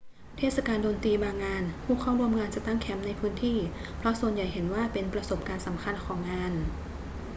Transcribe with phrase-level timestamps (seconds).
[0.37, 3.57] เทศกาลดนตรีบางงาน ผู้เข้าร่วมงานจะตั้งแคมป์ในพื้นที่
[3.97, 6.53] เพราะส่วนใหญ่เห็นว่าเป็นประสบการณ์สำคัญของงาน